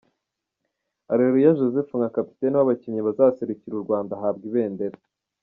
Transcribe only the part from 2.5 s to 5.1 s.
w'abakinnyi bazaserukira u Rwanda ahabwa ibendera.